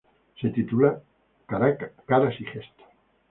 [0.41, 1.03] Se tituló
[1.45, 2.87] "Caras y gestos".